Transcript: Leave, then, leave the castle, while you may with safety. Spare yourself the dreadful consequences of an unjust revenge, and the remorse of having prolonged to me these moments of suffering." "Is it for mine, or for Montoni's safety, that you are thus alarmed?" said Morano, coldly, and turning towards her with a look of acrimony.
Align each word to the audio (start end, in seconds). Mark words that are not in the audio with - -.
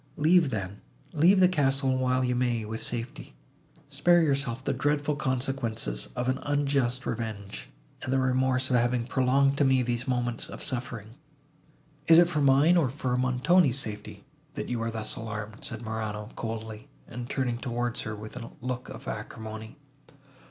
Leave, 0.17 0.49
then, 0.49 0.81
leave 1.13 1.39
the 1.39 1.47
castle, 1.47 1.95
while 1.95 2.25
you 2.25 2.33
may 2.33 2.65
with 2.65 2.81
safety. 2.81 3.35
Spare 3.87 4.23
yourself 4.23 4.63
the 4.63 4.73
dreadful 4.73 5.15
consequences 5.15 6.09
of 6.15 6.27
an 6.27 6.39
unjust 6.41 7.05
revenge, 7.05 7.69
and 8.01 8.11
the 8.11 8.17
remorse 8.17 8.71
of 8.71 8.77
having 8.77 9.05
prolonged 9.05 9.59
to 9.59 9.63
me 9.63 9.83
these 9.83 10.07
moments 10.07 10.47
of 10.49 10.63
suffering." 10.63 11.13
"Is 12.07 12.17
it 12.17 12.27
for 12.29 12.41
mine, 12.41 12.77
or 12.77 12.89
for 12.89 13.15
Montoni's 13.15 13.77
safety, 13.77 14.23
that 14.55 14.69
you 14.69 14.81
are 14.81 14.89
thus 14.89 15.15
alarmed?" 15.15 15.63
said 15.63 15.83
Morano, 15.83 16.31
coldly, 16.35 16.87
and 17.07 17.29
turning 17.29 17.59
towards 17.59 18.01
her 18.01 18.15
with 18.15 18.35
a 18.35 18.49
look 18.59 18.89
of 18.89 19.07
acrimony. 19.07 19.77